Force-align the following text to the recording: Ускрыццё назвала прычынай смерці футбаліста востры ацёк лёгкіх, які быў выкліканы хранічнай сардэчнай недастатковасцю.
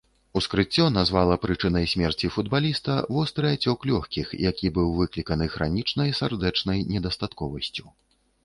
Ускрыццё 0.39 0.85
назвала 0.93 1.35
прычынай 1.43 1.85
смерці 1.91 2.29
футбаліста 2.37 2.95
востры 3.17 3.47
ацёк 3.57 3.85
лёгкіх, 3.91 4.33
які 4.49 4.73
быў 4.79 4.89
выкліканы 5.01 5.49
хранічнай 5.57 6.09
сардэчнай 6.23 6.79
недастатковасцю. 6.97 7.85